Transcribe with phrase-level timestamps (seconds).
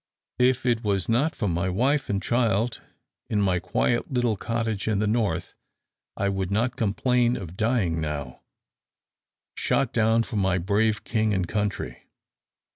[0.39, 2.81] If it was not for my wife and child
[3.29, 5.53] in my quiet little cottage in the north,
[6.17, 8.41] I would not complain of dying now,
[9.53, 12.07] shot down for my brave king and country.